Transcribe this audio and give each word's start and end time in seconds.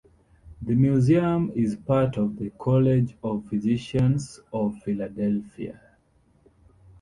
The 0.63 0.73
museum 0.73 1.51
is 1.55 1.75
part 1.75 2.17
of 2.17 2.35
The 2.37 2.49
College 2.57 3.15
of 3.23 3.45
Physicians 3.47 4.39
of 4.51 4.75
Philadelphia. 4.81 5.79